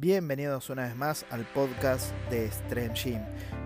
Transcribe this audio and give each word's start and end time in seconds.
Bienvenidos 0.00 0.70
una 0.70 0.84
vez 0.84 0.96
más 0.96 1.26
al 1.28 1.44
podcast 1.44 2.14
de 2.30 2.50
Strength 2.50 2.94
Gym. 2.94 3.20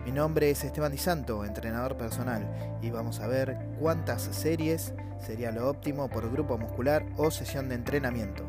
Mi 0.04 0.10
nombre 0.10 0.50
es 0.50 0.64
Esteban 0.64 0.90
Di 0.90 0.98
Santo, 0.98 1.44
entrenador 1.44 1.96
personal, 1.96 2.44
y 2.82 2.90
vamos 2.90 3.20
a 3.20 3.28
ver 3.28 3.56
cuántas 3.78 4.22
series 4.22 4.94
sería 5.24 5.52
lo 5.52 5.68
óptimo 5.68 6.10
por 6.10 6.28
grupo 6.32 6.58
muscular 6.58 7.06
o 7.18 7.30
sesión 7.30 7.68
de 7.68 7.76
entrenamiento. 7.76 8.44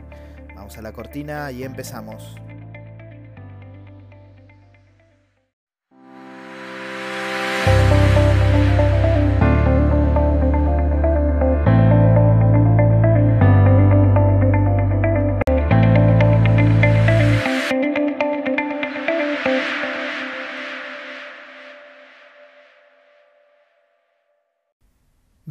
Vamos 0.55 0.79
a 0.79 0.81
la 0.81 0.93
cortina 0.93 1.51
y 1.51 1.63
empezamos. 1.63 2.35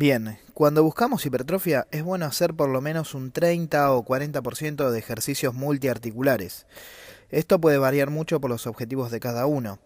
Bien, 0.05 0.37
cuando 0.53 0.85
buscamos 0.85 1.25
hipertrofia 1.25 1.87
es 1.91 2.03
bueno 2.03 2.27
hacer 2.27 2.53
por 2.53 2.69
lo 2.69 2.83
menos 2.83 3.15
un 3.15 3.33
30 3.33 3.91
o 3.91 4.05
40% 4.05 4.91
de 4.91 4.99
ejercicios 4.99 5.55
multiarticulares. 5.55 6.67
Esto 7.31 7.59
puede 7.59 7.79
variar 7.79 8.11
mucho 8.11 8.39
por 8.39 8.51
los 8.51 8.67
objetivos 8.67 9.11
de 9.11 9.19
cada 9.19 9.47
uno. 9.47 9.79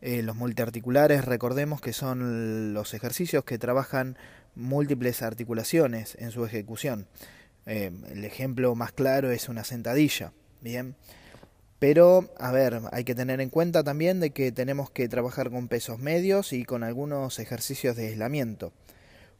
Eh, 0.00 0.24
los 0.24 0.34
multiarticulares 0.34 1.24
recordemos 1.24 1.80
que 1.80 1.92
son 1.92 2.74
los 2.74 2.94
ejercicios 2.94 3.44
que 3.44 3.58
trabajan 3.58 4.18
múltiples 4.56 5.22
articulaciones 5.22 6.16
en 6.18 6.32
su 6.32 6.44
ejecución. 6.44 7.06
Eh, 7.64 7.92
el 8.10 8.24
ejemplo 8.24 8.74
más 8.74 8.90
claro 8.90 9.30
es 9.30 9.48
una 9.48 9.62
sentadilla. 9.62 10.32
Bien. 10.62 10.96
Pero, 11.78 12.28
a 12.40 12.50
ver, 12.50 12.80
hay 12.90 13.04
que 13.04 13.14
tener 13.14 13.40
en 13.40 13.50
cuenta 13.50 13.84
también 13.84 14.18
de 14.18 14.30
que 14.30 14.50
tenemos 14.50 14.90
que 14.90 15.08
trabajar 15.08 15.48
con 15.48 15.68
pesos 15.68 16.00
medios 16.00 16.52
y 16.52 16.64
con 16.64 16.82
algunos 16.82 17.38
ejercicios 17.38 17.94
de 17.94 18.08
aislamiento. 18.08 18.72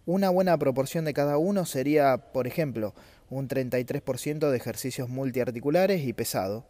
Una 0.06 0.30
buena 0.30 0.56
proporción 0.58 1.04
de 1.04 1.12
cada 1.12 1.36
uno 1.36 1.66
sería, 1.66 2.32
por 2.32 2.46
ejemplo, 2.46 2.94
un 3.28 3.48
33% 3.48 4.50
de 4.50 4.56
ejercicios 4.56 5.08
multiarticulares 5.08 6.04
y 6.04 6.12
pesado, 6.12 6.66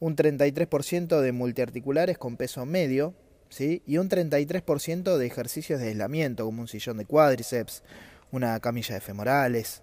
un 0.00 0.16
33% 0.16 1.20
de 1.20 1.32
multiarticulares 1.32 2.18
con 2.18 2.36
peso 2.36 2.64
medio, 2.64 3.14
¿sí? 3.48 3.82
y 3.86 3.98
un 3.98 4.08
33% 4.08 5.16
de 5.16 5.26
ejercicios 5.26 5.80
de 5.80 5.88
aislamiento, 5.88 6.44
como 6.44 6.62
un 6.62 6.68
sillón 6.68 6.98
de 6.98 7.04
cuádriceps, 7.04 7.82
una 8.30 8.58
camilla 8.60 8.94
de 8.94 9.00
femorales. 9.00 9.82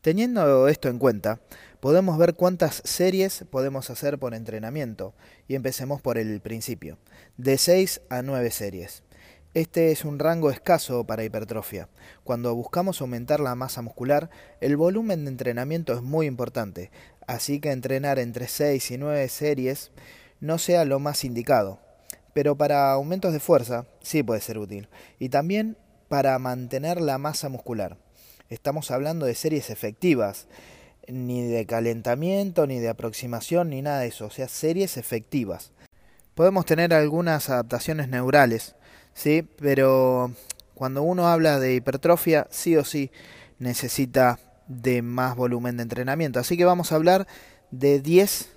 Teniendo 0.00 0.66
esto 0.68 0.88
en 0.88 0.98
cuenta, 0.98 1.40
podemos 1.80 2.18
ver 2.18 2.34
cuántas 2.34 2.82
series 2.84 3.44
podemos 3.50 3.90
hacer 3.90 4.18
por 4.18 4.34
entrenamiento, 4.34 5.14
y 5.46 5.54
empecemos 5.54 6.00
por 6.00 6.18
el 6.18 6.40
principio, 6.40 6.98
de 7.36 7.56
6 7.58 8.00
a 8.08 8.22
9 8.22 8.50
series. 8.50 9.02
Este 9.52 9.90
es 9.90 10.04
un 10.04 10.20
rango 10.20 10.52
escaso 10.52 11.02
para 11.02 11.24
hipertrofia. 11.24 11.88
Cuando 12.22 12.54
buscamos 12.54 13.00
aumentar 13.00 13.40
la 13.40 13.56
masa 13.56 13.82
muscular, 13.82 14.30
el 14.60 14.76
volumen 14.76 15.24
de 15.24 15.32
entrenamiento 15.32 15.92
es 15.92 16.02
muy 16.02 16.26
importante, 16.26 16.92
así 17.26 17.58
que 17.58 17.72
entrenar 17.72 18.20
entre 18.20 18.46
6 18.46 18.92
y 18.92 18.98
9 18.98 19.28
series 19.28 19.90
no 20.38 20.58
sea 20.58 20.84
lo 20.84 21.00
más 21.00 21.24
indicado. 21.24 21.80
Pero 22.32 22.56
para 22.56 22.92
aumentos 22.92 23.32
de 23.32 23.40
fuerza 23.40 23.86
sí 24.00 24.22
puede 24.22 24.40
ser 24.40 24.56
útil. 24.56 24.88
Y 25.18 25.30
también 25.30 25.76
para 26.08 26.38
mantener 26.38 27.00
la 27.00 27.18
masa 27.18 27.48
muscular. 27.48 27.98
Estamos 28.50 28.92
hablando 28.92 29.26
de 29.26 29.34
series 29.34 29.68
efectivas, 29.70 30.46
ni 31.08 31.42
de 31.42 31.66
calentamiento, 31.66 32.68
ni 32.68 32.78
de 32.78 32.88
aproximación, 32.88 33.70
ni 33.70 33.82
nada 33.82 33.98
de 33.98 34.08
eso, 34.08 34.26
o 34.26 34.30
sea, 34.30 34.46
series 34.46 34.96
efectivas. 34.96 35.72
Podemos 36.36 36.66
tener 36.66 36.94
algunas 36.94 37.50
adaptaciones 37.50 38.08
neurales, 38.08 38.76
¿sí? 39.14 39.46
Pero 39.58 40.32
cuando 40.74 41.02
uno 41.02 41.28
habla 41.28 41.58
de 41.58 41.74
hipertrofia, 41.74 42.46
sí 42.50 42.76
o 42.76 42.84
sí 42.84 43.10
necesita 43.58 44.38
de 44.66 45.02
más 45.02 45.36
volumen 45.36 45.76
de 45.76 45.82
entrenamiento. 45.82 46.40
Así 46.40 46.56
que 46.56 46.64
vamos 46.64 46.92
a 46.92 46.96
hablar 46.96 47.26
de 47.70 48.00
10 48.00 48.50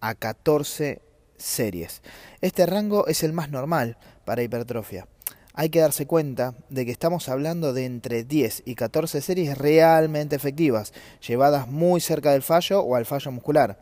a 0.00 0.14
14 0.14 1.02
series. 1.36 2.02
Este 2.40 2.66
rango 2.66 3.06
es 3.06 3.22
el 3.22 3.32
más 3.32 3.50
normal 3.50 3.96
para 4.24 4.42
hipertrofia. 4.42 5.06
Hay 5.54 5.70
que 5.70 5.80
darse 5.80 6.06
cuenta 6.06 6.54
de 6.68 6.84
que 6.84 6.92
estamos 6.92 7.28
hablando 7.28 7.72
de 7.72 7.84
entre 7.84 8.22
10 8.22 8.62
y 8.64 8.76
14 8.76 9.20
series 9.20 9.58
realmente 9.58 10.36
efectivas, 10.36 10.92
llevadas 11.26 11.66
muy 11.66 12.00
cerca 12.00 12.30
del 12.30 12.42
fallo 12.42 12.80
o 12.80 12.94
al 12.94 13.06
fallo 13.06 13.32
muscular. 13.32 13.80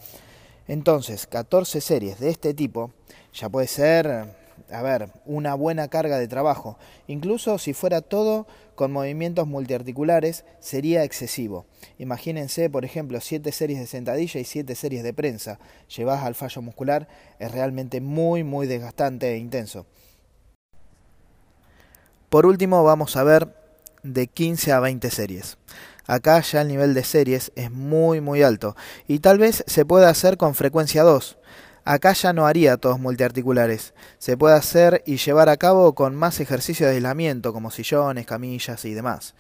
Entonces, 0.68 1.26
14 1.26 1.82
series 1.82 2.18
de 2.18 2.30
este 2.30 2.54
tipo 2.54 2.92
ya 3.34 3.50
puede 3.50 3.66
ser 3.66 4.45
a 4.70 4.82
ver, 4.82 5.10
una 5.24 5.54
buena 5.54 5.88
carga 5.88 6.18
de 6.18 6.28
trabajo. 6.28 6.78
Incluso 7.06 7.58
si 7.58 7.72
fuera 7.72 8.00
todo 8.00 8.46
con 8.74 8.92
movimientos 8.92 9.46
multiarticulares, 9.46 10.44
sería 10.60 11.04
excesivo. 11.04 11.66
Imagínense, 11.98 12.68
por 12.68 12.84
ejemplo, 12.84 13.20
7 13.20 13.50
series 13.52 13.78
de 13.78 13.86
sentadilla 13.86 14.40
y 14.40 14.44
7 14.44 14.74
series 14.74 15.02
de 15.02 15.14
prensa. 15.14 15.58
Llevas 15.94 16.24
al 16.24 16.34
fallo 16.34 16.62
muscular, 16.62 17.08
es 17.38 17.50
realmente 17.50 18.00
muy, 18.00 18.44
muy 18.44 18.66
desgastante 18.66 19.32
e 19.32 19.38
intenso. 19.38 19.86
Por 22.28 22.44
último, 22.44 22.82
vamos 22.84 23.16
a 23.16 23.22
ver 23.22 23.54
de 24.02 24.26
15 24.26 24.72
a 24.72 24.80
20 24.80 25.10
series. 25.10 25.58
Acá 26.06 26.40
ya 26.40 26.60
el 26.60 26.68
nivel 26.68 26.94
de 26.94 27.02
series 27.02 27.50
es 27.56 27.70
muy 27.72 28.20
muy 28.20 28.42
alto 28.42 28.76
y 29.08 29.18
tal 29.18 29.38
vez 29.38 29.64
se 29.66 29.84
pueda 29.84 30.08
hacer 30.08 30.36
con 30.36 30.54
frecuencia 30.54 31.02
2. 31.02 31.36
Acá 31.88 32.14
ya 32.14 32.32
no 32.32 32.46
haría 32.48 32.78
todos 32.78 32.98
multiarticulares. 32.98 33.94
Se 34.18 34.36
puede 34.36 34.56
hacer 34.56 35.04
y 35.06 35.18
llevar 35.18 35.48
a 35.48 35.56
cabo 35.56 35.94
con 35.94 36.16
más 36.16 36.40
ejercicios 36.40 36.90
de 36.90 36.96
aislamiento, 36.96 37.52
como 37.52 37.70
sillones, 37.70 38.26
camillas 38.26 38.84
y 38.84 38.92
demás. 38.92 39.36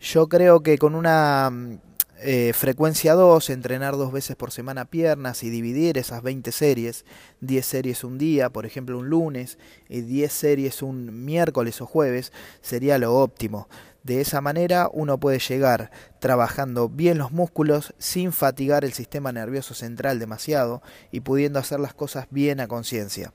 Yo 0.00 0.26
creo 0.26 0.62
que 0.62 0.78
con 0.78 0.94
una 0.94 1.50
mm, 1.50 1.78
eh, 2.24 2.52
frecuencia 2.54 3.14
2, 3.14 3.50
entrenar 3.50 3.96
dos 3.96 4.12
veces 4.12 4.36
por 4.36 4.52
semana 4.52 4.84
piernas 4.84 5.42
y 5.42 5.50
dividir 5.50 5.98
esas 5.98 6.22
20 6.22 6.52
series, 6.52 7.04
10 7.40 7.66
series 7.66 8.04
un 8.04 8.18
día, 8.18 8.50
por 8.50 8.64
ejemplo 8.64 8.98
un 8.98 9.08
lunes, 9.08 9.58
y 9.88 10.02
10 10.02 10.32
series 10.32 10.82
un 10.82 11.24
miércoles 11.24 11.80
o 11.80 11.86
jueves, 11.86 12.32
sería 12.60 12.98
lo 12.98 13.14
óptimo. 13.14 13.68
De 14.02 14.20
esa 14.20 14.40
manera 14.40 14.88
uno 14.92 15.18
puede 15.18 15.38
llegar 15.38 15.90
trabajando 16.20 16.88
bien 16.88 17.18
los 17.18 17.32
músculos 17.32 17.94
sin 17.98 18.32
fatigar 18.32 18.84
el 18.84 18.92
sistema 18.92 19.32
nervioso 19.32 19.74
central 19.74 20.18
demasiado 20.18 20.82
y 21.10 21.20
pudiendo 21.20 21.58
hacer 21.58 21.80
las 21.80 21.94
cosas 21.94 22.26
bien 22.30 22.60
a 22.60 22.68
conciencia. 22.68 23.32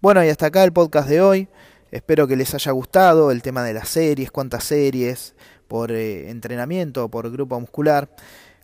Bueno, 0.00 0.24
y 0.24 0.28
hasta 0.28 0.46
acá 0.46 0.64
el 0.64 0.72
podcast 0.72 1.08
de 1.08 1.20
hoy. 1.20 1.48
Espero 1.90 2.28
que 2.28 2.36
les 2.36 2.54
haya 2.54 2.70
gustado 2.70 3.32
el 3.32 3.42
tema 3.42 3.64
de 3.64 3.74
las 3.74 3.88
series, 3.88 4.30
cuántas 4.30 4.62
series 4.62 5.34
por 5.70 5.92
eh, 5.92 6.30
entrenamiento 6.30 7.04
o 7.04 7.08
por 7.08 7.30
grupo 7.30 7.58
muscular. 7.60 8.10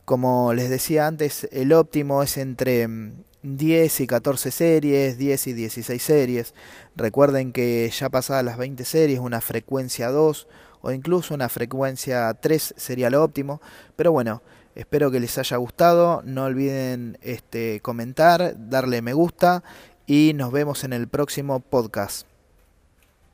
Como 0.05 0.53
les 0.53 0.69
decía 0.69 1.06
antes, 1.06 1.49
el 1.53 1.72
óptimo 1.72 2.21
es 2.25 2.37
entre 2.37 2.89
mm, 2.89 3.12
10 3.43 4.00
y 4.00 4.06
14 4.09 4.50
series, 4.50 5.17
10 5.17 5.47
y 5.47 5.53
16 5.53 6.03
series. 6.03 6.55
Recuerden 6.97 7.53
que 7.53 7.89
ya 7.97 8.11
pasadas 8.11 8.44
las 8.44 8.59
20 8.59 8.84
series, 8.84 9.21
una 9.21 9.41
frecuencia 9.41 10.11
2 10.11 10.49
o 10.83 10.91
incluso 10.91 11.33
una 11.33 11.49
frecuencia 11.49 12.34
3 12.34 12.75
sería 12.77 13.09
lo 13.09 13.23
óptimo. 13.23 13.61
Pero 13.94 14.11
bueno, 14.11 14.43
espero 14.75 15.12
que 15.12 15.21
les 15.21 15.38
haya 15.38 15.59
gustado. 15.59 16.23
No 16.25 16.44
olviden 16.44 17.19
este, 17.23 17.78
comentar, 17.83 18.56
darle 18.69 19.00
me 19.00 19.12
gusta 19.12 19.62
y 20.06 20.33
nos 20.34 20.50
vemos 20.50 20.83
en 20.83 20.93
el 20.93 21.06
próximo 21.06 21.61
podcast. 21.61 22.27